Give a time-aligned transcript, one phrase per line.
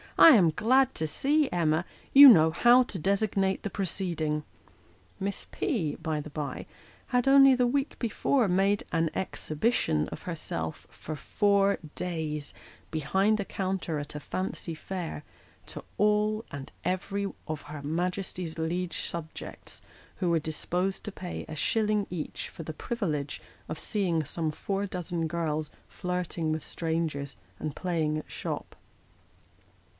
[0.21, 4.43] "I am glad to see, Emma, you know how to designate the proceeding."
[5.19, 6.65] Miss P., by the bye,
[7.07, 12.53] had only the week before made" an exhibition" of herself for four days,
[12.89, 15.23] behind a counter at a fancy fair,
[15.67, 19.29] to all and every of her Majesty's liege Uncle Tom.
[19.35, 19.81] 321 subjects
[20.17, 23.39] who wero disposed to pay a shilling each for the privilege
[23.69, 28.75] of seeing some four dozen girls flirting with strangers, and playing at shop.